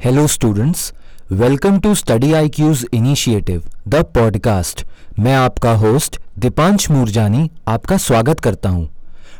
Hello, 0.00 0.26
students. 0.26 0.92
Welcome 1.30 1.80
to 1.80 1.90
Study 1.94 2.28
IQ's 2.34 2.84
initiative 2.94 3.62
the 3.88 3.94
podcast 4.14 4.84
मैं 5.18 5.34
आपका 5.34 5.72
host 5.72 6.18
Deepansh 6.38 6.90
Moorjani 6.90 7.50
आपका 7.68 7.96
स्वागत 7.96 8.40
करता 8.40 8.68
हूँ। 8.68 8.88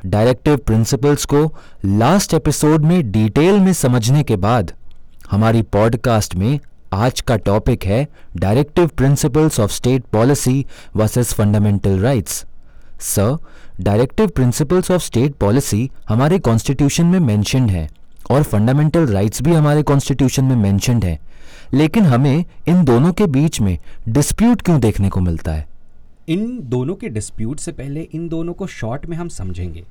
डायरेक्टिव 0.07 0.57
प्रिंसिपल्स 0.57 1.25
को 1.25 1.43
लास्ट 1.85 2.35
एपिसोड 2.35 2.85
में 2.85 3.11
डिटेल 3.13 3.61
में 3.61 3.73
समझने 3.73 4.23
के 4.23 4.37
बाद 4.37 4.73
हमारी 5.31 5.63
पॉडकास्ट 5.63 6.35
में 6.35 6.59
आज 6.93 7.21
का 7.21 7.37
टॉपिक 7.37 7.85
है 7.85 8.07
directive 8.37 8.91
principles 8.97 9.61
of 9.61 9.71
state 9.71 10.05
policy 10.13 10.65
versus 10.97 11.33
fundamental 11.35 11.99
rights 11.99 12.45
sir 13.07 13.37
directive 13.81 14.27
principles 14.27 14.91
of 14.91 15.03
state 15.03 15.35
policy 15.37 15.91
हमारे 16.09 16.39
कॉन्स्टिट्यूशन 16.39 17.07
में 17.07 17.19
मेंशन्ड 17.21 17.71
है 17.71 17.89
और 18.31 18.43
फंडामेंटल 18.43 19.07
राइट्स 19.07 19.43
भी 19.43 19.53
हमारे 19.53 19.83
कॉन्स्टिट्यूशन 19.83 20.45
में 20.45 20.57
मेंशन्ड 20.57 21.05
है। 21.05 21.19
लेकिन 21.75 22.05
हमें 22.05 22.45
इन 22.69 22.85
दोनों 22.85 23.13
के 23.13 23.27
बीच 23.27 23.61
में 23.61 23.77
डिस्प्यूट 24.09 24.63
क्यों 24.63 24.81
देखने 24.81 25.09
को 25.09 25.21
मिलता 25.21 25.53
है? 25.53 25.67
इन 26.29 26.59
दोनों 26.63 26.95
के 26.95 27.09
डिस्प्यूट 27.09 27.59
से 27.59 27.73
पहले 27.73 28.01
इन 28.03 28.29
दोनों 28.29 28.53
को 28.53 28.67
शॉर्ट 28.67 29.07
में 29.07 29.17
हम 29.17 29.29
समझेंगे। 29.29 29.85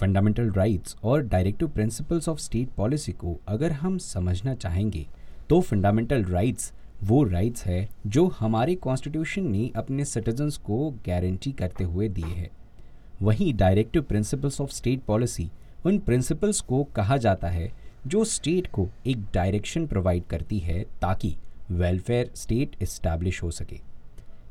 फंडामेंटल 0.00 0.50
राइट्स 0.50 0.96
और 1.04 1.22
directive 1.22 1.68
principles 1.68 2.28
of 2.28 2.38
state 2.38 2.68
policy 2.68 3.12
को 3.12 3.36
अगर 3.48 3.72
हम 3.72 3.98
समझना 3.98 4.54
चाहेंगे 4.54 5.06
तो 5.48 5.60
फंडामेंटल 5.60 6.24
राइट्स 6.24 6.72
वो 7.02 7.22
राइट्स 7.24 7.64
है 7.64 7.88
जो 8.06 8.26
हमारे 8.38 8.74
कॉन्स्टिट्यूशन 8.74 9.42
ने 9.42 9.70
अपने 9.76 10.04
सिटीजन्स 10.04 10.56
को 10.56 10.90
गारंटी 11.06 11.52
करते 11.52 11.84
हुए 11.84 12.08
दिए 12.08 12.24
हैं। 12.24 12.50
वहीं 13.22 13.52
directive 13.54 14.02
principles 14.02 14.60
of 14.60 14.70
state 14.70 15.02
policy 15.02 15.50
उन 15.86 15.98
प्रिंसिपल्स 15.98 16.60
को 16.60 16.82
कहा 16.84 17.16
जाता 17.16 17.48
है 17.48 17.70
जो 18.06 18.24
स्टेट 18.24 18.66
को 18.66 18.88
एक 19.06 19.18
डायरेक्शन 19.34 19.86
प्रोवाइड 19.86 20.24
करती 20.24 20.58
है 20.58 20.82
ताकि 21.00 21.34
वेलफेयर 21.70 22.30
स्टेट 22.34 22.74
इस्टेब्लिश 22.82 23.42
हो 23.42 23.50
सके। 23.50 23.78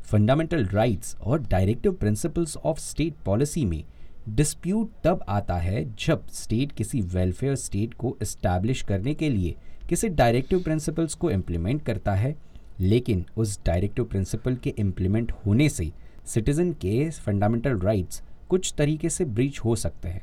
फंडामेंटल 0.01 0.65
राइट्स 0.65 1.15
और 1.15 1.41
directive 1.41 1.93
principles 1.93 2.55
of 2.57 2.79
state 2.79 3.13
policy 3.25 3.63
में 3.65 3.83
डिस्प्यूट 4.29 4.91
तब 5.03 5.23
आता 5.27 5.55
है 5.55 5.83
जब 5.95 6.27
स्टेट 6.33 6.71
किसी 6.71 7.01
वेलफेयर 7.13 7.55
स्टेट 7.55 7.93
को 7.93 8.15
इस्टेब्लिश 8.21 8.81
करने 8.81 9.13
के 9.13 9.29
लिए 9.29 9.55
किसी 9.89 10.09
डायरेक्टिव 10.09 10.61
प्रिंसिपल्स 10.63 11.13
को 11.13 11.31
इम्प्लीमेंट 11.31 11.81
करता 11.81 12.13
है, 12.13 12.35
लेकिन 12.79 13.25
उस 13.37 13.59
डायरेक्टिव 13.65 14.05
प्रिंसिपल 14.05 14.55
के 14.55 14.73
इम्प्लीमेंट 14.77 15.31
होने 15.45 15.69
से 15.69 15.91
सिटीज़न 16.25 16.71
के 16.73 17.09
फंडामेंटल 17.09 17.79
राइट्स 17.79 18.21
कुछ 18.49 18.73
तरीके 18.77 19.09
से 19.09 19.25
ब्रीच 19.25 19.59
हो 19.59 19.75
सकते 19.75 20.09
हैं। 20.09 20.21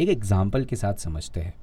एक 0.00 0.08
एग्ज़ाम्पल 0.08 0.64
के 0.64 0.76
साथ 0.76 0.94
समझते 0.94 1.40
हैं। 1.40 1.54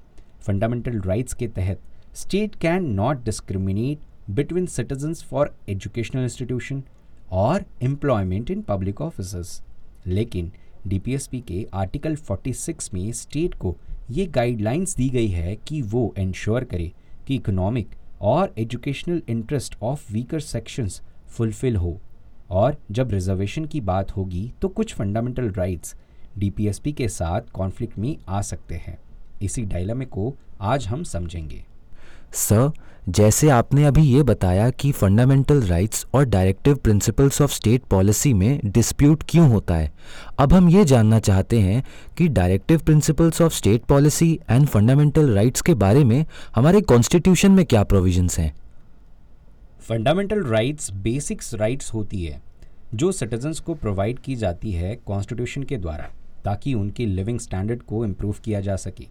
फंडामेंटल 0.41 0.99
राइट्स 1.01 1.33
के 1.33 1.47
तहत 1.47 1.79
state 2.15 2.55
can 2.61 2.85
not 2.91 3.23
discriminate 3.25 4.31
between 4.31 4.65
citizens 4.65 5.23
for 5.23 5.53
educational 5.69 6.23
institution 6.23 6.81
और 7.31 7.65
एम्प्लॉयमेंट 7.83 8.51
इन 8.51 8.61
पब्लिक 8.61 9.01
ऑफ़िस 9.01 9.61
लेकिन 10.07 10.51
डीपीएसपी 10.87 11.41
के 11.41 11.65
आर्टिकल 11.73 12.15
46 12.21 12.93
में 12.93 13.11
स्टेट 13.13 13.53
को 13.55 13.75
ये 14.11 14.25
गाइडलाइंस 14.27 14.95
दी 14.97 15.09
गई 15.09 15.27
है 15.27 15.55
कि 15.67 15.81
वो 15.83 16.13
इंश्योर 16.19 16.63
करे 16.63 16.91
कि 17.27 17.35
इकोनॉमिक 17.35 17.95
और 18.21 18.53
educational 18.59 19.21
interest 19.29 19.77
of 19.81 20.11
weaker 20.13 20.39
sections 20.39 21.01
fulfil 21.27 21.75
हो। 21.75 21.99
और 22.51 22.77
जब 22.91 23.11
रिजर्वेशन 23.11 23.65
की 23.65 23.81
बात 23.81 24.11
होगी 24.11 24.51
तो 24.61 24.67
कुछ 24.69 24.93
फंडामेंटल 24.93 25.51
राइट्स 25.51 25.95
डीपीएसपी 26.37 26.91
के 26.91 27.07
साथ 27.07 27.41
कॉन्फ्लिक्ट 27.53 27.97
में 27.97 28.15
आ 28.27 28.41
सकते 28.41 28.75
हैं। 28.75 28.97
इसी 29.41 29.61
डायलमे 29.61 30.05
को 30.05 30.33
आज 30.61 30.87
हम 30.87 31.03
समझेंगे। 31.03 31.63
सर 32.33 32.71
जैसे 33.09 33.49
आपने 33.49 33.83
अभी 33.85 34.01
ये 34.01 34.23
बताया 34.23 34.69
कि 34.69 34.91
फंडामेंटल 34.91 35.61
राइट्स 35.61 36.05
और 36.13 36.25
directive 36.25 36.75
principles 36.75 37.41
of 37.41 37.51
state 37.51 37.83
policy 37.83 38.33
में 38.33 38.59
डिस्प्यूट 38.65 39.23
क्यों 39.29 39.49
होता 39.49 39.75
है 39.75 39.91
अब 40.39 40.53
हम 40.53 40.69
ये 40.69 40.85
जानना 40.85 41.19
चाहते 41.19 41.59
हैं 41.59 41.83
कि 42.17 42.27
directive 42.27 42.79
principles 42.79 43.41
of 43.41 43.53
state 43.53 43.83
policy 43.83 44.39
and 44.49 44.67
fundamental 44.67 45.29
rights 45.29 45.61
के 45.61 45.73
बारे 45.73 46.03
में 46.03 46.25
हमारे 46.55 46.81
कॉन्स्टिट्यूशन 46.81 47.51
में 47.51 47.65
क्या 47.65 47.83
प्रोविजंस 47.83 48.39
हैं? 48.39 48.53
फंडामेंटल 49.79 50.43
राइट्स 50.43 50.91
बेसिक्स 50.91 51.53
राइट्स 51.53 51.93
होती 51.93 52.23
है 52.25 52.41
जो 52.93 53.11
सिटीजन्स 53.11 53.59
को 53.59 53.73
प्रोवाइड 53.73 54.19
की 54.19 54.35
जाती 54.35 54.71
है 54.71 54.95
कॉन्स्टिट्यूशन 54.95 55.63
के 55.63 55.77
द्वारा। 55.77 56.09
ताकि 56.45 56.73
उनकी 56.73 57.05
लिविंग 57.05 57.39
स्टैंडर्ड 57.39 57.83
को 57.83 58.05
इम्प्रूव 58.05 58.35
किया 58.43 58.61
जा 58.61 58.75
सके। 58.75 59.07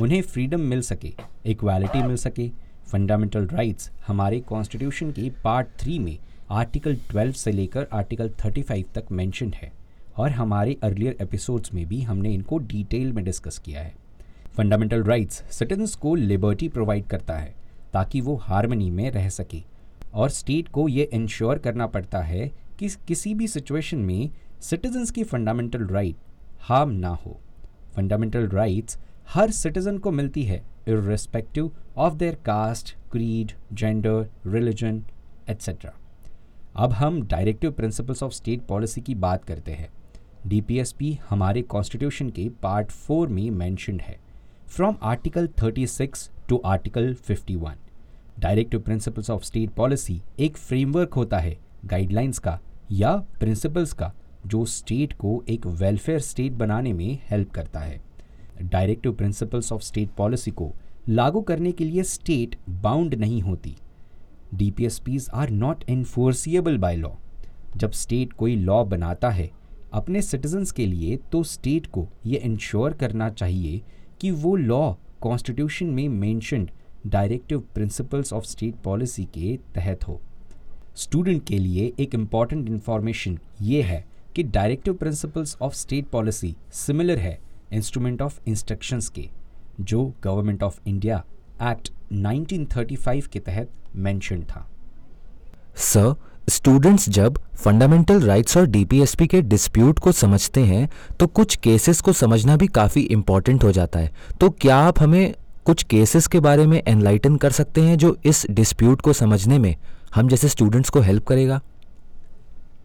उन्हें 0.00 0.22
फ्रीडम 0.22 0.60
मिल 0.60 0.80
सके 0.80 1.12
इक्वालिटी 1.46 2.02
मिल 2.02 2.16
सके। 2.16 2.50
फंडामेंटल 2.86 3.46
राइट्स 3.46 3.90
हमारे 4.06 4.40
कॉन्स्टिट्यूशन 4.40 5.12
की 5.12 5.30
पार्ट 5.44 5.68
थ्री 5.78 5.98
में 5.98 6.18
आर्टिकल 6.50 6.96
12 7.12 7.32
से 7.32 7.52
लेकर 7.52 7.86
आर्टिकल 7.92 8.30
35 8.40 8.84
तक 8.94 9.04
मेंशन 9.12 9.52
है 9.52 9.72
और 10.16 10.30
हमारे 10.30 10.76
अर्लियर 10.82 11.16
एपिसोड्स 11.20 11.74
में 11.74 11.86
भी 11.86 12.00
हमने 12.02 12.32
इनको 12.34 12.58
डिटेल 12.58 13.12
में 13.12 13.24
डिस्कस 13.24 13.58
किया 13.58 13.80
है। 13.80 13.94
फंडामेंटल 14.56 15.02
राइट्स 15.02 15.42
सिटीजन्स 15.50 15.94
को 15.94 16.14
लिबर्टी 16.14 16.68
प्रोवाइड 16.68 17.06
करता 17.06 17.36
है 17.36 17.54
ताकि 17.92 18.20
वो 18.20 18.34
हारमनी 18.36 18.90
में 18.90 19.10
रह 19.10 19.28
सके 19.28 19.62
और 20.14 20.30
स्टेट 20.30 20.68
को 20.68 20.88
ये 20.88 21.08
इंश्योर 21.12 21.58
करना 21.58 21.86
पड़ता 21.86 22.20
है 22.22 22.50
कि 22.78 22.88
किसी 23.08 23.34
भी 23.34 23.48
सिचुएशन 23.48 23.98
में 23.98 24.30
सिटीजन्स 24.60 25.10
की 25.10 25.24
फंडामेंटल 25.24 25.86
राइट 25.86 26.16
हार्म 26.64 26.90
ना 26.90 27.08
हो। 27.08 27.40
फंडामेंटल 27.94 28.46
राइट्स 28.48 28.98
हर 29.28 29.50
सिटीजन 29.50 29.98
को 29.98 30.10
मिलती 30.10 30.42
है 30.42 30.56
irrespective 30.88 31.70
of 31.96 32.14
their 32.14 32.34
caste 32.34 32.94
creed 33.12 33.52
gender 33.72 34.26
religion 34.46 35.02
etcetera 35.48 35.92
अब 36.76 36.92
हम 36.92 37.20
directive 37.22 37.72
principles 37.72 38.22
of 38.22 38.32
state 38.32 38.62
policy 38.62 39.00
की 39.00 39.14
बात 39.14 39.44
करते 39.44 39.72
हैं। 39.72 39.88
डीपीएसपी 40.46 41.12
हमारे 41.30 41.62
कॉन्स्टिट्यूशन 41.62 42.30
के 42.30 42.48
पार्ट 42.62 42.90
फोर 42.90 43.28
में 43.28 43.50
मैंशनड 43.50 44.02
है। 44.02 44.18
From 44.66 44.96
article 45.02 45.48
36 45.60 46.28
to 46.48 46.62
article 46.64 47.14
51 47.30 47.76
directive 48.38 48.80
principles 48.80 49.30
of 49.30 49.44
state 49.44 49.70
policy 49.70 50.20
एक 50.38 50.56
फ्रेमवर्क 50.56 51.14
होता 51.14 51.38
है 51.38 51.56
गाइडलाइंस 51.84 52.38
का 52.38 52.60
या 52.92 53.16
प्रिंसिपल्स 53.16 53.92
का। 53.92 54.12
जो 54.46 54.64
स्टेट 54.64 55.12
को 55.12 55.42
एक 55.48 55.66
वेलफेयर 55.66 56.18
स्टेट 56.20 56.52
बनाने 56.52 56.92
में 56.92 57.18
हेल्प 57.30 57.50
करता 57.50 57.80
है। 57.80 58.00
Directive 58.62 59.12
principles 59.12 59.72
of 59.72 59.82
state 59.82 60.10
policy 60.10 60.50
को 60.50 60.72
लागू 61.08 61.40
करने 61.40 61.72
के 61.72 61.84
लिए 61.84 62.02
स्टेट 62.02 62.56
बाउंड 62.70 63.14
नहीं 63.14 63.40
होती। 63.42 63.76
DPSPs 64.54 65.28
are 65.34 65.50
not 65.50 65.84
enforceable 65.88 66.78
by 66.78 66.96
law 66.96 67.10
जब 67.76 67.90
स्टेट 67.92 68.32
कोई 68.32 68.56
लॉ 68.56 68.84
बनाता 68.84 69.30
है 69.30 69.50
अपने 69.92 70.22
सिटीजन्स 70.22 70.72
के 70.72 70.86
लिए 70.86 71.16
तो 71.32 71.42
स्टेट 71.42 71.86
को 71.86 72.06
ये 72.26 72.38
इंश्योर 72.38 72.92
करना 72.92 73.28
चाहिए 73.30 73.80
कि 74.20 74.30
वो 74.30 74.54
लॉ 74.56 74.92
कॉन्स्टिट्यूशन 75.20 75.86
में 75.86 76.08
mentioned 76.08 76.70
directive 77.06 77.60
principles 77.74 78.32
of 78.32 78.44
state 78.44 78.74
policy 78.74 79.24
के 79.24 79.56
तहत 79.74 80.08
हो। 80.08 80.20
स्टूडेंट 80.96 81.44
के 81.46 81.58
लिए 81.58 81.92
एक 82.00 82.14
इंपॉर्टेंट 82.14 82.68
इन्फॉर्मेशन 82.68 83.38
ये 83.62 83.82
है 83.82 84.04
कि 84.34 84.42
directive 84.42 84.94
principles 84.94 85.56
of 85.62 85.74
state 85.74 86.06
policy 86.06 86.54
similar 86.72 87.18
है 87.18 87.38
इंस्ट्रूमेंट 87.72 88.22
ऑफ़ 88.22 88.38
इंस्ट्रक्शंस 88.46 89.08
के, 89.08 89.28
जो 89.80 90.12
गवर्नमेंट 90.24 90.62
ऑफ़ 90.62 90.80
इंडिया 90.86 91.24
एक्ट 91.62 91.90
1935 92.12 93.26
के 93.26 93.38
तहत 93.40 93.70
मेंशन 93.96 94.42
था। 94.42 94.66
सर 95.76 96.14
स्टूडेंट्स 96.48 97.08
जब 97.08 97.38
फंडामेंटल 97.54 98.20
राइट्स 98.20 98.56
और 98.56 98.66
डीपीएसपी 98.66 99.26
के 99.26 99.40
डिस्प्यूट 99.42 99.98
को 99.98 100.12
समझते 100.12 100.60
हैं 100.60 100.88
तो 101.20 101.26
कुछ 101.26 101.56
केसेस 101.56 102.00
को 102.00 102.12
समझना 102.12 102.56
भी 102.56 102.66
काफ़ी 102.66 103.02
इंपॉर्टेंट 103.02 103.64
हो 103.64 103.72
जाता 103.72 103.98
है। 103.98 104.12
तो 104.40 104.50
क्या 104.50 104.76
आप 104.78 105.00
हमें 105.00 105.34
कुछ 105.64 105.82
केसेस 105.82 106.26
के 106.26 106.40
बारे 106.40 106.66
में 106.66 106.82
एनलाइटन 106.82 107.36
कर 107.36 107.50
सकते 107.50 107.80
हैं 107.80 107.96
जो 107.98 108.16
इस 108.24 108.46
डिस्प्यूट 108.50 109.00
को 109.00 109.12
समझने 109.12 109.58
में 109.58 109.74
हम 110.14 110.28
जैसे 110.28 110.48
स्टूडेंट्स 110.48 110.90
को 110.90 111.00
हेल्प 111.00 111.26
करेगा? 111.26 111.60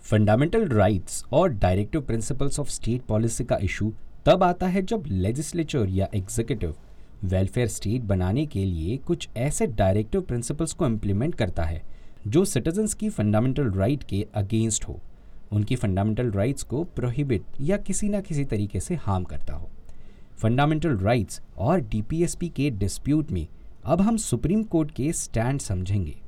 फंडामेंटल 0.10 0.68
राइट्स 0.68 1.24
और 1.32 1.50
directive 1.50 2.02
principles 2.02 2.60
of 2.60 2.70
state 2.70 3.02
policy 3.02 3.44
का 3.44 3.58
इशू 3.64 3.92
तब 4.26 4.44
आता 4.44 4.68
है 4.68 4.82
जब 4.82 5.04
लेजिस्लेचर 5.08 5.90
या 5.90 6.08
एग्जीक्यूटिव 6.16 6.74
वेलफेयर 7.24 7.68
स्टेट 7.68 8.02
बनाने 8.02 8.46
के 8.46 8.64
लिए 8.66 8.96
कुछ 8.98 9.28
ऐसे 9.38 9.68
डायरेक्टिव 9.68 10.22
प्रिंसिपल्स 10.22 10.74
को 10.74 10.86
इम्प्लीमेंट 10.86 11.36
करता 11.36 11.64
है 11.64 11.82
जो 12.28 12.46
सिटीजन्स 12.46 12.94
की 12.94 13.10
फंडामेंटल 13.10 13.72
राइट 13.72 14.04
के 14.04 14.26
अगेंस्ट 14.34 14.88
हो। 14.88 15.00
उनकी 15.52 15.76
फंडामेंटल 15.76 16.32
राइट्स 16.32 16.64
को 16.64 16.84
प्रोहिबिट 16.84 17.44
या 17.62 17.78
किसी 17.78 18.10
न 18.10 18.22
किसी 18.22 18.46
तरीके 18.46 18.80
से 18.80 18.96
हार्म 18.96 19.24
करता 19.24 19.54
हो। 19.54 19.70
फंडामेंटल 20.38 20.98
राइट्स 20.98 21.42
और 21.58 21.80
डीपीएसपी 21.82 22.50
के 22.50 22.70
डिस्प्यूट 22.70 23.32
में 23.32 23.48
अब 23.86 24.02
हम 24.02 24.18
सुप्रीम 24.18 24.64
कोर्ट 24.64 24.92
के 24.92 25.14
स्टैंड 25.14 25.60
समझेंगे। 25.62 26.20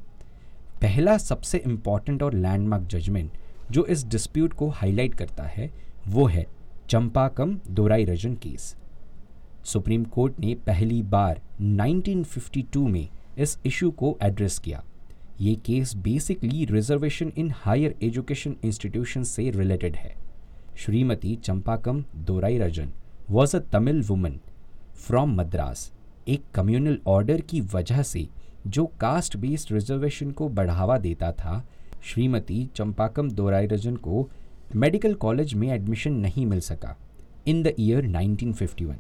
पहला 0.82 1.18
सबसे 1.18 1.58
इंपॉर्टेंट 1.58 2.24
और 2.24 2.34
लैंडमार्क 2.34 2.88
जजमेंट 2.88 3.38
जो 3.72 3.86
इस 3.86 4.04
डिस्प्यूट 4.06 4.54
को 4.54 4.68
हाईलाइट 4.70 5.14
करता 5.16 5.44
है, 5.44 5.70
वो 6.08 6.26
है 6.26 6.46
Champakam 6.90 7.58
Dorai 7.70 8.06
Rajan 8.06 8.34
case. 8.36 8.76
Supreme 9.66 10.04
Court 10.06 10.40
ने 10.40 10.56
पहली 10.56 11.02
बार 11.04 11.42
1952 11.62 12.88
में 12.88 13.08
इस 13.38 13.58
इशू 13.66 13.92
को 13.92 14.18
एड्रेस 14.24 14.60
किया। 14.60 14.84
ये 15.42 15.56
case 15.56 15.96
basically 15.96 16.66
reservation 16.66 17.32
in 17.38 17.52
higher 17.56 17.96
education 18.04 18.56
institution 18.64 19.24
से 19.24 19.50
रिलेटेड 19.50 19.96
है। 19.96 20.16
Shrimati 20.78 21.36
Champakam 21.36 22.04
Dorairajan 22.26 22.92
was 23.30 23.56
a 23.58 23.60
Tamil 23.72 24.02
woman 24.02 24.40
from 24.96 25.36
Madras 25.36 25.92
एक 26.28 26.44
कम्युनल 26.56 27.00
ऑर्डर 27.08 27.42
की 27.42 27.62
वजह 27.74 28.02
से 28.04 28.28
जो 28.68 28.86
कास्ट 29.02 29.38
बेस्ड 29.38 29.72
रिजर्वेशन 29.72 30.32
को 30.32 30.50
बढ़ावा 30.50 30.98
देता 30.98 31.32
था 31.32 31.64
श्रीमती 32.04 32.70
चंपाकम 32.76 33.32
दोराईरजन 33.32 33.96
को 33.96 34.30
मेडिकल 34.76 35.14
कॉलेज 35.14 35.54
में 35.54 35.68
एडमिशन 35.70 36.14
नहीं 36.14 36.46
मिल 36.46 36.60
सका। 36.60 36.98
इन 37.48 37.64
द 37.64 37.74
ईयर 37.80 38.08
1951 38.08 38.96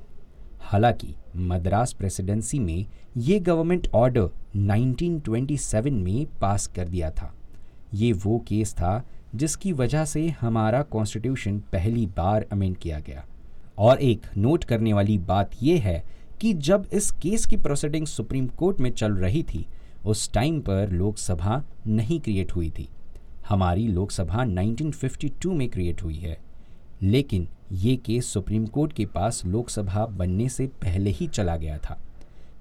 हालाँकि, 0.62 1.15
मद्रास 1.36 1.94
प्रेसिडेंसी 1.94 2.59
में 2.59 2.86
ये 3.18 3.39
गवर्नमेंट 3.39 3.88
ऑर्डर 3.94 4.30
1927 4.56 5.92
में 5.92 6.25
पास 6.42 6.68
कर 6.68 6.88
दिया 6.88 7.12
था। 7.12 7.33
ये 7.94 8.13
वो 8.13 8.45
केस 8.48 8.74
था 8.74 9.06
जिसकी 9.36 9.71
वजह 9.71 10.06
से 10.06 10.30
हमारा 10.30 10.81
कॉन्स्टिट्यूशन 10.81 11.59
पहली 11.59 12.06
बार 12.06 12.45
अमेंड 12.51 12.77
किया 12.77 13.00
गया। 13.00 13.25
और 13.77 13.98
एक 13.98 14.21
नोट 14.38 14.63
करने 14.63 14.94
वाली 14.94 15.18
बात 15.18 15.51
यह 15.63 15.81
है 15.81 16.03
कि 16.42 16.53
जब 16.53 16.88
इस 16.94 17.12
केस 17.12 17.45
की 17.45 17.57
प्रोसीडिंग 17.57 18.07
सुप्रीम 18.07 18.48
कोर्ट 18.48 18.80
में 18.80 18.92
चल 18.92 19.13
रही 19.13 19.44
थी 19.44 19.68
उस 20.06 20.33
टाइम 20.33 20.59
पर 20.59 20.89
लोकसभा 20.92 21.63
नहीं 21.88 22.19
क्रिएट 22.19 22.51
हुई 22.51 22.69
थी। 22.69 22.89
हमारी 23.50 23.88
लोकसभा 23.88 24.44
1952 24.44 25.53
में 25.53 25.69
क्रिएट 25.69 26.03
हुई 26.03 26.15
है। 26.15 26.38
लेकिन 27.01 27.48
ये 27.71 27.95
केस 27.95 28.25
सुप्रीम 28.25 28.65
कोर्ट 28.65 28.94
के 28.94 29.06
पास 29.06 29.45
लोकसभा 29.45 30.06
बनने 30.06 30.50
से 30.50 30.68
पहले 30.68 31.09
ही 31.09 31.27
चला 31.27 31.57
गया 31.57 31.77
था। 31.77 32.01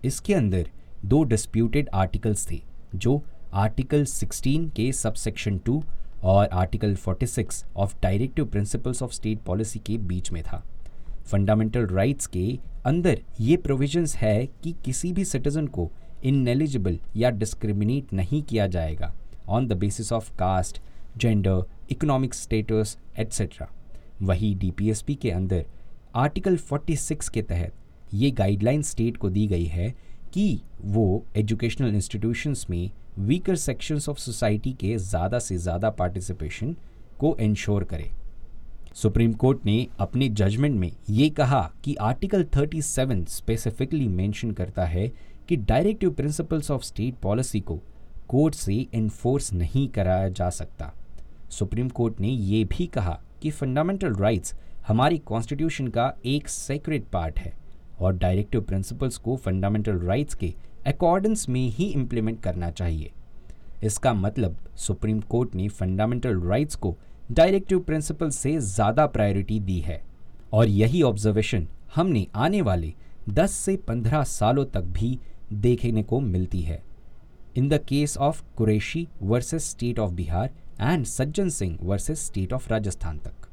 इसके 0.05 0.35
अंदर 0.35 0.71
दो 1.05 1.25
डिस्प्यूटेड 1.25 1.89
आर्टिकल्स 1.95 2.51
थे, 2.51 2.63
जो 2.95 3.23
आर्टिकल 3.53 4.05
16 4.05 4.71
के 4.71 4.93
सबसेक्शन 4.93 5.61
2 5.69 5.83
और 6.23 6.47
article 6.47 6.97
46 6.97 7.65
of 7.77 7.95
directive 8.03 8.45
principles 8.45 9.03
of 9.03 9.13
state 9.13 9.39
policy 9.39 9.79
के 9.79 9.99
बीच 9.99 10.33
में 10.33 10.43
था। 10.43 10.65
फंडामेंटल 11.25 11.87
राइट्स 11.87 12.27
के 12.27 12.59
अंदर 12.85 13.23
ये 13.41 13.57
प्रोविजंस 13.57 14.17
है 14.17 14.47
कि 14.47 14.75
किसी 14.85 15.13
भी 15.13 15.25
सिटीजन 15.25 15.67
को 15.67 15.91
इनएलिजिबल 16.25 16.99
या 17.17 17.31
डिस्क्रिमिनेट 17.31 18.13
नहीं 18.13 18.43
किया 18.43 18.67
जाएगा 18.67 19.13
on 19.49 19.67
the 19.67 19.73
basis 19.73 20.13
of 20.13 20.31
caste 20.37 20.81
gender 21.19 21.63
economic 21.91 22.35
status 22.35 22.97
etcetera 23.19 23.69
वही 24.23 24.55
डीपीएसपी 24.55 25.15
के 25.15 25.31
अंदर 25.31 25.65
आर्टिकल 26.17 26.57
46 26.73 27.29
के 27.29 27.43
तहत 27.43 27.73
ये 28.15 28.31
गाइडलाइन 28.31 28.83
स्टेट 28.83 29.17
को 29.17 29.31
दी 29.31 29.47
गई 29.47 29.65
है 29.65 29.95
कि 30.35 30.61
वो 30.85 31.25
एजुकेशनल 31.37 31.95
इंस्टीट्यूशंस 31.95 32.67
में 32.71 32.91
वीकर 33.19 33.57
सेक्शंस 33.57 34.09
ऑफ़ 34.09 34.19
सोसाइटी 34.19 34.73
के 34.73 34.97
ज़्यादा 34.97 35.39
से 35.39 35.57
ज़्यादा 35.57 35.91
पार्टिसिपेशन 35.91 36.77
को 37.19 37.37
इंश्योर 37.41 37.85
करे। 37.85 38.11
सुप्रीम 38.95 39.33
कोर्ट 39.33 39.67
ने 39.67 39.87
अपने 40.01 40.29
जजमेंट 40.29 40.79
में 40.81 40.91
ये 41.11 41.29
कहा 41.31 41.61
कि 41.85 41.95
आर्टिकल 42.01 42.45
37 42.57 43.29
स्पेसिफिकली 43.29 44.09
मेंशन 44.09 44.51
करता 44.51 44.85
है 44.85 45.11
कि 45.51 45.57
directive 45.59 46.11
principles 46.11 46.71
of 46.71 46.83
state 46.83 47.15
policy 47.15 47.61
को 47.61 47.75
कोर्ट 48.29 48.55
से 48.55 48.75
इन्फोर्स 48.95 49.53
नहीं 49.53 49.87
कराया 49.89 50.29
जा 50.29 50.49
सकता। 50.51 50.93
सुप्रीम 51.51 51.89
कोर्ट 51.89 52.21
ने 52.21 52.29
ये 52.29 52.63
भी 52.65 52.87
कहा 52.87 53.19
कि 53.43 53.51
फंडामेंटल 53.51 54.15
राइट्स 54.15 54.55
हमारी 54.87 55.19
कॉन्स्टिट्यूशन 55.21 55.89
का 55.89 56.13
एक 56.25 56.49
सेक्रेट 56.49 57.07
पार्ट 57.13 57.39
है 57.39 57.53
और 58.01 58.13
डायरेक्टिव 58.17 58.61
प्रिंसिपल्स 58.61 59.17
को 59.17 59.35
फंडामेंटल 59.37 59.99
राइट्स 59.99 60.35
के 60.35 60.53
अकॉर्डेंस 60.87 61.49
में 61.49 61.67
ही 61.69 61.87
इम्प्लीमेंट 61.87 62.41
करना 62.43 62.71
चाहिए। 62.71 63.11
इसका 63.83 64.13
मतलब 64.15 64.57
सुप्रीम 64.77 65.21
कोर्ट 65.31 65.55
ने 65.55 65.69
फंडामेंटल 65.71 66.41
राइट्स 66.43 66.75
को 66.77 66.97
डायरेक्टिव 67.31 67.81
प्रिंसिपल 67.81 68.31
से 68.31 68.57
ज़्यादा 68.59 69.07
प्रायोरिटी 69.09 69.59
दी 69.61 69.81
है। 69.81 70.01
और 70.53 70.69
यही 70.69 71.03
ऑब्जर्वेशन 71.03 71.67
हमने 71.95 72.27
आने 72.37 72.63
वाले 72.63 72.93
10 73.31 73.51
से 73.57 73.77
15 73.89 74.25
सालों 74.27 74.65
तक 74.65 74.85
भी 74.93 75.19
देखने 75.53 76.03
को 76.03 76.21
मिलती 76.21 76.61
है। 76.61 76.83
In 77.57 77.69
the 77.69 77.81
case 77.89 78.17
of 78.17 78.43
Qureshi 78.57 79.09
versus 79.23 79.71
state 79.71 79.99
of 79.99 80.13
Bihar 80.13 80.51
and 80.81 81.05
Sajjan 81.05 81.49
Singh 81.49 81.79
versus 81.83 82.27
state 82.27 82.53
of 82.53 82.71
Rajasthan 82.71 83.19
तक। 83.19 83.49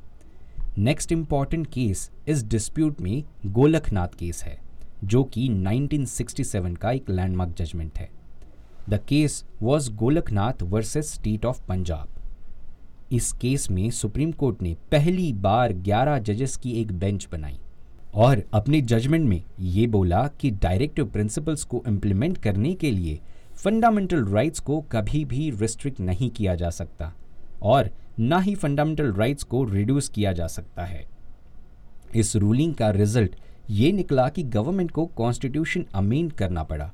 नेक्स्ट 0.78 1.12
इंपॉर्टेंट 1.12 1.68
केस 1.68 2.12
इस 2.28 2.44
डिस्प्यूट 2.44 3.02
में 3.02 3.24
गोलखनाथ 3.46 4.08
केस 4.08 4.44
है, 4.44 4.60
जो 5.04 5.24
कि 5.24 5.48
1967 5.50 6.78
का 6.78 6.92
एक 6.92 7.10
लैंडमार्क 7.10 7.56
जजमेंट 7.56 8.00
है। 8.00 8.10
The 8.90 9.00
case 9.08 9.46
was 9.62 9.92
Golaknath 9.92 10.64
versus 10.64 11.14
state 11.14 11.46
of 11.46 11.66
Punjab 11.68 12.10
इस 13.12 13.32
केस 13.32 13.72
में 13.72 13.90
सुप्रीम 13.90 14.32
कोर्ट 14.32 14.62
ने 14.62 14.76
पहली 14.92 15.34
बार 15.34 15.74
11 15.74 16.20
जजेस 16.20 16.58
की 16.58 16.72
एक 16.72 16.92
बेंच 16.92 17.28
बनाई। 17.32 17.60
और 18.18 18.42
अपने 18.54 18.82
जजमेंट 18.82 19.30
में 19.30 19.44
ये 19.60 19.88
बोला 19.88 20.28
कि 20.42 20.50
डायरेक्टिव 20.52 21.06
प्रिंसिपल्स 21.06 21.64
को 21.64 21.84
इम्प्लीमेंट 21.88 22.38
करने 22.38 22.74
के 22.74 22.92
लिए 22.92 23.20
फंडामेंटल 23.56 24.26
राइट्स 24.26 24.60
को 24.60 24.80
कभी 24.82 25.26
भी 25.26 25.50
रिस्ट्रिक्ट 25.50 26.00
नहीं 26.00 26.30
किया 26.30 26.56
जा 26.56 26.70
सकता 26.70 27.14
और 27.62 27.90
ना 28.20 28.40
ही 28.40 28.56
फंडामेंटल 28.56 29.14
राइट्स 29.14 29.44
को 29.44 29.64
रिड्यूस 29.64 30.10
किया 30.10 30.34
जा 30.34 30.48
सकता 30.48 30.86
है। 30.86 31.06
इस 32.16 32.36
रूलिंग 32.36 32.74
का 32.76 32.90
रिज़ल्ट 32.90 33.36
ये 33.70 33.92
निकला 33.92 34.28
कि 34.30 34.44
गवर्नमेंट 34.44 34.92
को 34.92 35.06
कॉन्स्टिट्यूशन 35.06 35.86
अमेंड 35.94 36.34
करना 36.34 36.64
पड़ा। 36.64 36.92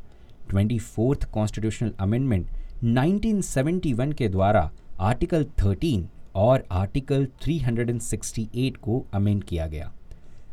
ट्वेंटी 0.49 0.79
फोर्थ 0.79 1.31
कॉन्स्टिट्यूशनल 1.31 1.91
अमेंडमेंट 1.99 2.47
1971 2.83 4.13
के 4.13 4.29
द्वारा 4.29 4.71
आर्टिकल 4.99 5.45
13 5.59 6.05
और 6.35 6.63
आर्टिकल 6.71 7.27
368 7.45 8.77
को 8.77 9.05
अमेंड 9.13 9.43
किया 9.43 9.67
गया। 9.67 9.91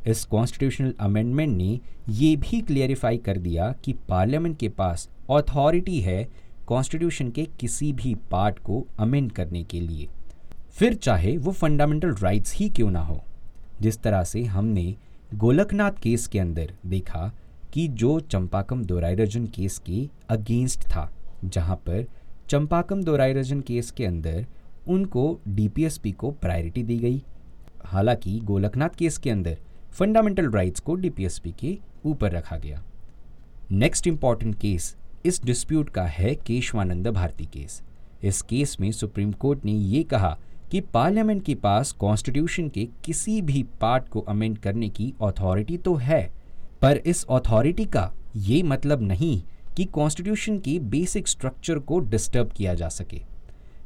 इस 0.07 0.25
कॉन्स्टिट्यूशनल 0.25 0.95
अमेंडमेंट 1.01 1.57
ने 1.57 1.81
ये 2.09 2.37
भी 2.37 2.61
क्लियरिफाई 2.61 3.17
कर 3.17 3.39
दिया 3.39 3.75
कि 3.85 3.93
पार्लियामेंट 3.93 4.59
के 4.59 4.69
पास 4.69 5.09
अथॉरिटी 5.31 6.01
है 6.01 6.29
कॉन्स्टिट्यूशन 6.67 7.31
के 7.31 7.49
किसी 7.61 7.93
भी 7.93 8.15
पार्ट 8.15 8.59
को 8.59 8.87
अमेंड 8.99 9.33
करने 9.33 9.65
के 9.65 9.81
लिए। 9.81 10.09
फिर 10.71 10.95
चाहे 10.95 11.37
वो 11.37 11.53
फंडामेंटल 11.53 12.15
राइट्स 12.15 12.55
ही 12.55 12.69
क्यों 12.69 12.91
ना 12.91 13.01
हो। 13.01 13.25
जिस 13.81 13.99
तरह 13.99 14.25
से 14.25 14.45
हमने 14.45 14.95
गोलकनाथ 15.35 15.93
केस 16.03 16.27
के 16.27 16.39
अंदर 16.39 16.75
देखा 16.87 17.33
कि 17.73 17.89
जो 17.89 18.21
चंपाकम 18.21 18.85
दोराइरजन 18.85 19.47
केस 19.47 19.79
के 19.79 20.09
अगेंस्ट 20.29 20.81
था, 20.81 21.13
जहाँ 21.45 21.77
पर 21.77 22.07
चंपाकम 22.49 23.03
दोराइरजन 23.03 23.61
केस 23.61 23.91
के 23.91 24.07
अंदर 24.07 24.47
उनको 24.89 25.41
डीपीएसपी 25.49 26.13
को 26.13 26.31
प्रायोरिटी 26.31 26.83
दी 26.83 26.99
गई। 26.99 27.23
हालाँकि 27.85 28.41
गोलकनाथ 28.41 28.89
केस 28.89 29.19
के 29.19 29.31
अंदर 29.31 29.59
फंडामेंटल 29.93 30.51
राइट्स 30.51 30.81
को 30.81 30.95
डीपीएसपी 30.95 31.53
के 31.61 31.77
ऊपर 32.05 32.33
रखा 32.33 32.57
गया। 32.57 32.83
नेक्स्ट 33.73 34.07
इंपॉर्टेंट 34.07 34.55
केस 34.55 34.95
इस 35.27 35.43
डिस्प्यूट 35.45 35.89
का 35.91 36.05
है 36.05 36.35
केशवानंद 36.37 37.09
भारती 37.09 37.45
केस। 37.45 37.81
इस 38.23 38.41
केस 38.43 38.77
में 38.81 38.91
सुप्रीम 38.93 39.33
कोर्ट 39.33 39.65
ने 39.65 39.73
ये 39.73 40.03
कहा 40.03 40.37
कि 40.71 40.81
पार्लियामेंट 40.95 41.45
के 41.45 41.55
पास 41.55 41.93
कॉन्स्टिट्यूशन 41.93 42.69
के 42.69 42.89
किसी 43.05 43.41
भी 43.43 43.63
पार्ट 43.81 44.09
को 44.09 44.21
अमेंड 44.21 44.59
करने 44.59 44.89
की 44.89 45.13
अथॉरिटी 45.23 45.79
तो 45.79 45.95
है, 45.95 46.23
पर 46.83 46.97
इस 46.97 47.25
अथॉरिटी 47.27 47.85
का 47.87 48.11
ये 48.37 48.63
मतलब 48.63 49.03
नहीं 49.03 49.41
कि 49.77 49.85
कॉन्स्टिट्यूशन 49.85 50.59
के 50.59 50.79
बेसिक 50.91 51.29
स्ट्रक्चर 51.29 51.79
को 51.79 51.99
डिस्टर्ब 52.01 52.53
किया 52.53 52.75
जा 52.75 52.89
सके। 52.89 53.21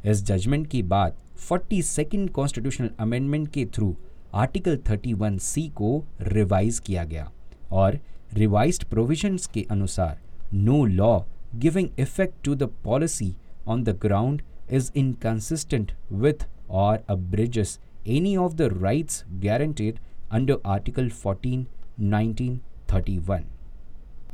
इस 0.05 0.25
जजमेंट 0.25 0.67
के 0.67 0.83
बाद 0.85 1.17
फोर्टी 1.39 1.83
सेकेंड 1.83 2.31
कॉन्स्टिट्यूशनल 2.31 2.91
अमेंडमेंट 2.99 3.49
के 3.49 3.65
थ्रू 3.67 3.95
आर्टिकल 4.35 4.77
31 4.89 5.39
सी 5.43 5.69
को 5.77 5.93
रिवाइज 6.23 6.79
किया 6.87 7.05
गया 7.05 7.31
और 7.73 7.99
रिवाइज्ड 8.35 8.85
प्रोविजंस 8.85 9.47
के 9.47 9.67
अनुसार 9.71 10.19
no 10.55 10.85
law 10.85 11.19
giving 11.57 11.89
effect 11.99 12.43
to 12.45 12.55
the 12.55 12.71
policy 12.85 13.35
on 13.69 13.85
the 13.85 13.99
ground 14.03 14.43
is 14.71 14.91
inconsistent 14.97 15.93
with 16.13 16.47
और 16.73 17.03
abridges 17.09 17.79
any 18.09 18.37
of 18.37 18.57
the 18.57 18.71
rights 18.71 19.25
guaranteed 19.41 19.99
under 20.31 20.57
Article 20.67 21.11
14, 21.11 21.67
1931. 22.01 23.43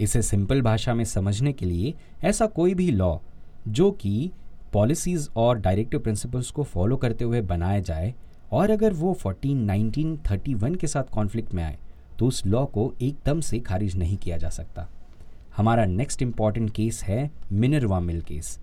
इसे 0.00 0.20
simple 0.22 0.60
भाषा 0.62 0.94
में 0.94 1.04
समझने 1.04 1.52
के 1.52 1.66
लिए 1.66 1.94
ऐसा 2.24 2.46
कोई 2.48 2.74
भी 2.74 2.90
लॉ 2.90 3.16
जो 3.68 3.90
कि 3.92 4.30
पॉलिसीज़ 4.72 5.28
और 5.36 5.58
डायरेक्टिव 5.58 6.00
प्रिंसिपल्स 6.00 6.50
को 6.50 6.62
फॉलो 6.64 6.96
करते 6.96 7.24
हुए 7.24 7.40
बनाया 7.50 7.80
जाए 7.80 8.14
और 8.52 8.70
अगर 8.70 8.92
वो 8.92 9.14
14 9.16 9.66
1931 9.66 10.76
के 10.76 10.86
साथ 10.86 11.12
कॉन्फ्लिक्ट 11.12 11.54
में 11.54 11.62
आए 11.64 11.78
तो 12.18 12.26
उस 12.26 12.44
लॉ 12.46 12.64
को 12.66 12.92
एकदम 13.02 13.40
से 13.40 13.58
खारिज 13.60 13.96
नहीं 13.96 14.16
किया 14.16 14.36
जा 14.36 14.48
सकता। 14.48 14.88
हमारा 15.56 15.84
नेक्स्ट 15.84 16.22
इंपॉर्टेंट 16.22 16.70
केस 16.70 17.02
है 17.04 17.30
Minerva 17.52 18.00
mill 18.00 18.20
case 18.20 18.58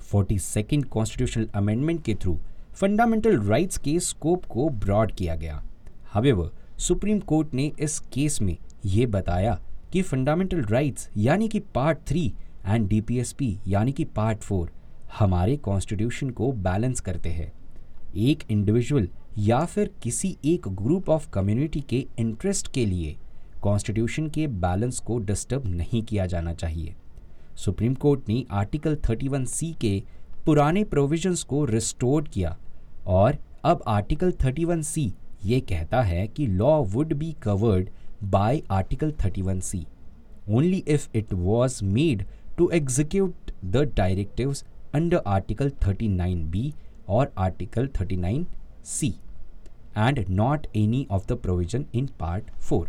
forty 0.00 0.38
second 0.38 0.84
constitutional 0.84 1.48
amendment 1.54 2.02
के 2.04 2.14
थ्रू 2.14 2.36
फंडामेंटल 2.72 3.40
राइट्स 3.40 3.78
के 3.78 3.98
स्कोप 4.00 4.44
को 4.44 4.68
ब्रॉड 4.68 5.12
किया 5.12 5.34
गया। 5.34 5.62
हवेवर 6.12 6.50
सुप्रीम 6.78 7.18
कोर्ट 7.20 7.54
ने 7.54 7.70
इस 7.80 7.98
केस 8.12 8.40
में 8.42 8.56
ये 8.84 9.06
बताया 9.06 9.58
कि 9.92 10.02
फंडामेंटल 10.02 10.62
राइट्स 10.62 11.08
यानी 11.16 11.48
कि 11.48 11.60
पार्ट 11.74 11.98
थ्री 12.06 12.26
एंड 12.66 12.88
डीपीएसपी 12.88 13.56
यानी 13.68 13.92
कि 13.92 14.04
पार्ट 14.16 14.38
फोर 14.38 14.70
हमारे 15.18 15.56
कॉन्स्टिट्यूशन 15.56 16.30
को 16.30 16.52
बैलेंस 16.52 17.00
करते 17.00 17.28
हैं। 17.28 17.52
एक 18.16 18.42
इंडिविजुअल 18.50 19.08
या 19.38 19.64
फिर 19.64 19.90
किसी 20.02 20.36
एक 20.44 20.68
ग्रुप 20.68 21.10
ऑफ़ 21.10 21.28
कम्युनिटी 21.30 21.80
के 21.80 22.06
इंटरेस्ट 22.18 22.72
के 22.72 22.86
लिए 22.86 23.16
कॉन्स्टिट्यूशन 23.62 24.28
के 24.28 24.46
बैलेंस 24.46 24.98
को 24.98 25.18
डिस्टर्ब 25.18 25.66
नहीं 25.66 26.02
किया 26.02 26.26
जाना 26.26 26.54
चाहिए। 26.54 26.94
सुप्रीम 27.56 27.94
कोर्ट 27.94 28.28
ने 28.28 28.44
आर्टिकल 28.50 28.96
31 28.96 29.46
सी 29.46 29.72
के 29.80 30.02
पुराने 30.46 30.84
प्रोविजंस 30.84 31.42
को 31.42 31.64
रिस्टोर 31.64 32.22
किया 32.24 32.56
और 33.06 33.38
अब 33.64 33.82
आर्टिकल 33.86 34.32
31 34.32 34.82
सी 34.82 35.12
ये 35.44 35.60
कहता 35.60 36.02
है 36.02 36.26
कि 36.28 36.46
law 36.46 36.82
would 36.84 37.12
be 37.12 37.32
covered 37.42 37.90
by 38.22 38.62
article 38.70 39.12
31 39.12 39.60
C 39.60 39.86
only 40.48 40.84
if 40.88 41.08
it 41.14 41.32
was 41.32 41.80
made 41.82 42.24
to 42.58 42.68
execute 42.74 43.50
the 43.64 43.76
directives 43.96 44.64
under 44.94 45.22
article 45.26 45.70
39 45.70 46.72
B 47.10 47.16
और 47.16 47.32
article 47.38 47.88
39 47.88 48.44
C 48.84 49.14
and 49.98 50.24
not 50.28 50.66
any 50.76 51.06
of 51.10 51.26
the 51.26 51.32
provision 51.32 51.84
in 51.94 52.08
part 52.20 52.50
four 52.50 52.88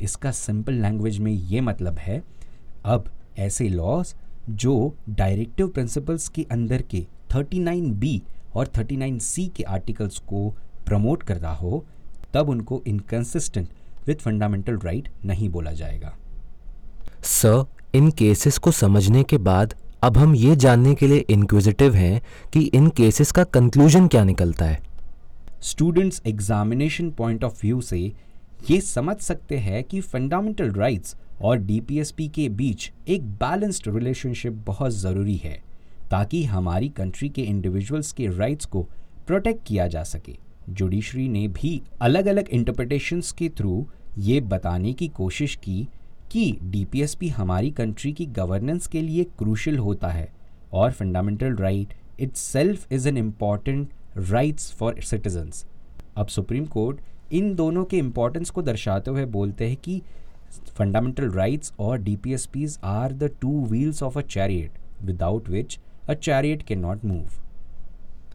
इसका 0.00 0.30
simple 0.30 0.72
language 0.72 1.18
में 1.18 1.32
ये 1.32 1.60
मतलब 1.60 1.98
है, 1.98 2.22
अब 2.84 3.08
ऐसे 3.38 3.68
laws 3.68 4.14
जो 4.50 4.94
directive 5.08 5.68
principles 5.68 6.28
के 6.28 6.46
अंदर 6.52 6.82
के 6.82 7.06
39 7.34 7.90
बी 7.90 8.22
और 8.56 8.66
39 8.66 9.20
सी 9.20 9.46
के 9.48 9.62
आर्टिकल्स 9.62 10.18
को 10.18 10.48
प्रमोट 10.86 11.22
कर 11.22 11.36
रहा 11.36 11.54
हो, 11.54 11.84
तब 12.34 12.48
उनको 12.48 12.82
इनकन्सिस्टेंट 12.86 13.68
विथ 14.06 14.16
फंडामेंटल 14.16 14.78
राइट 14.78 15.08
नहीं 15.24 15.48
बोला 15.48 15.72
जाएगा। 15.72 16.16
सर 17.22 17.64
इन 17.94 18.10
केसेस 18.10 18.58
को 18.58 18.70
समझने 18.70 19.22
के 19.22 19.38
बाद 19.38 19.74
अब 20.04 20.16
हम 20.16 20.34
ये 20.34 20.54
जानने 20.56 20.94
के 20.94 21.06
लिए 21.06 21.18
इंक्विजिटिव 21.30 21.94
हैं 21.94 22.20
कि 22.52 22.60
इन 22.74 22.88
केसेस 22.88 23.30
का 23.32 23.44
कंक्लूजन 23.44 24.08
क्या 24.08 24.24
निकलता 24.24 24.64
है। 24.64 24.82
Students 25.62 26.20
examination 26.26 27.10
point 27.10 27.44
of 27.44 27.60
view 27.62 27.80
से 27.80 28.00
ये 28.70 28.80
समझ 28.80 29.16
सकते 29.18 29.58
हैं 29.58 29.82
कि 29.84 30.00
फंडामेंटल 30.00 30.72
राइट्स 30.72 31.16
और 31.40 31.58
डीपीएसपी 31.58 32.28
के 32.28 32.48
बीच 32.50 32.90
एक 33.08 33.30
बैलेंस्ड 33.34 33.88
रिलेशनशिप 33.88 34.62
बहुत 34.66 34.92
ज़रूरी 34.92 35.36
है, 35.36 35.56
ताकि 36.10 36.44
हमारी 36.44 36.88
कंट्री 36.88 37.28
के 37.28 37.42
इंडिविजुअल्स 37.42 38.12
के 38.12 38.28
राइट्स 38.28 38.66
को 38.66 38.82
प्रोटेक्ट 39.26 39.66
किया 39.66 39.86
जा 39.88 40.02
सके। 40.04 40.36
जुडिशरी 40.68 41.28
ने 41.28 41.48
भी 41.48 41.80
अलग 42.00 42.26
अलग 42.26 42.48
इंटरप्रिटेशंस 42.48 43.32
के 43.32 43.48
थ्रू 43.48 43.86
ये 44.18 44.40
बताने 44.42 44.92
की 44.92 45.08
कोशिश 45.08 45.54
की 45.56 45.86
कि 46.34 46.58
डीपीएसपी 46.62 47.28
हमारी 47.28 47.70
कंट्री 47.70 48.12
की 48.12 48.26
गवर्नेंस 48.26 48.86
के 48.86 49.00
लिए 49.00 49.24
क्रूशल 49.24 49.76
होता 49.78 50.08
है 50.08 50.28
और 50.72 50.92
fundamental 50.92 51.54
right 51.56 51.94
itself 52.32 52.92
is 52.92 53.08
an 53.08 53.18
important 53.18 53.88
rights 54.16 54.72
for 54.72 55.00
citizens 55.00 55.64
अब 56.16 56.26
सुप्रीम 56.26 56.64
कोर्ट 56.66 57.00
इन 57.32 57.54
दोनों 57.54 57.84
के 57.84 57.98
इम्पोर्टेंस 57.98 58.50
को 58.50 58.62
दर्शाते 58.62 59.10
हुए 59.10 59.24
बोलते 59.24 59.68
हैं 59.68 59.76
कि 59.76 60.02
फंडामेंटल 60.78 61.30
राइट्स 61.30 61.72
और 61.78 61.98
D 61.98 62.16
P 62.16 62.32
S 62.32 62.46
Ps 62.46 62.78
are 62.84 63.12
the 63.12 63.30
two 63.40 63.64
wheels 63.66 64.02
of 64.02 64.18
a 64.18 64.22
chariot 64.22 64.78
without 65.02 65.48
which 65.48 65.78
a 66.08 66.14
chariot 66.14 66.62
can 66.62 66.78
not 66.78 67.04
move 67.04 67.28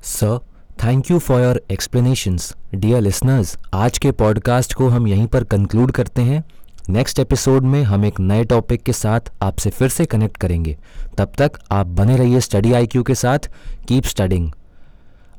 sir 0.01 0.39
thank 0.83 1.11
you 1.11 1.19
for 1.19 1.41
your 1.41 1.61
explanations 1.71 2.55
dear 2.75 3.01
listeners 3.01 3.57
आज 3.73 3.97
के 3.97 4.11
पॉडकास्ट 4.11 4.73
को 4.73 4.87
हम 4.87 5.07
यहीं 5.07 5.27
पर 5.27 5.43
कंक्लूड 5.43 5.91
करते 5.91 6.21
हैं। 6.21 6.43
नेक्स्ट 6.89 7.19
एपिसोड 7.19 7.63
में 7.63 7.83
हम 7.83 8.05
एक 8.05 8.19
नए 8.19 8.43
टॉपिक 8.43 8.83
के 8.83 8.93
साथ 8.93 9.19
आपसे 9.41 9.69
फिर 9.69 9.89
से 9.89 10.05
कनेक्ट 10.05 10.37
करेंगे। 10.37 10.77
तब 11.17 11.31
तक 11.37 11.51
आप 11.71 11.87
बने 11.87 12.15
रहिए 12.17 12.39
स्टडी 12.39 12.73
आईक्यू 12.73 13.03
के 13.03 13.15
साथ। 13.15 13.39
कीप 13.87 14.03
स्टडिंग 14.03 14.51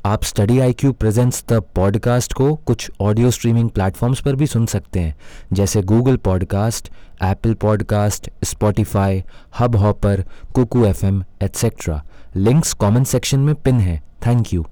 आप 0.05 0.25
study 0.25 0.59
I 0.59 0.73
Q 0.73 0.93
presents 0.93 1.45
the 1.49 1.53
podcast 1.53 2.33
को 2.33 2.55
कुछ 2.55 2.91
ऑडियो 3.01 3.31
स्ट्रीमिंग 3.31 3.71
प्लेटफॉर्म्स 3.71 4.21
पर 4.21 4.35
भी 4.35 4.47
सुन 4.47 4.67
सकते 4.67 5.01
हैं। 5.01 5.17
जैसे 5.53 5.83
Google 5.83 6.17
podcast 6.17 6.93
Apple 7.23 7.55
podcast 7.55 8.31
Spotify 8.45 9.23
Hubhopper 9.77 10.25
Kuku 10.55 10.85
F 10.85 11.07
M 11.07 11.25
etcetera 11.43 12.03
links 12.37 12.73
comment 12.73 13.07
section 13.07 13.41
में 13.41 13.55
पिन 13.55 13.81
है। 13.81 14.03
Thank 14.27 14.55
you 14.55 14.67